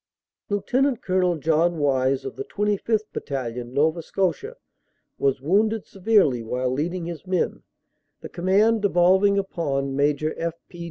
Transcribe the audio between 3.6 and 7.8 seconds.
Nova Scotia, was wounded severely while leading his men,